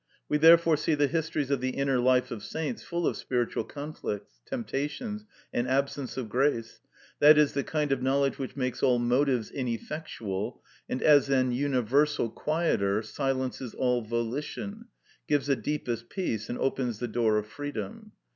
[0.27, 4.41] We therefore see the histories of the inner life of saints full of spiritual conflicts,
[4.47, 6.81] temptations, and absence of grace,
[7.21, 13.03] i.e., the kind of knowledge which makes all motives ineffectual, and as an universal quieter
[13.03, 14.85] silences all volition,
[15.27, 18.13] gives the deepest peace and opens the door of freedom.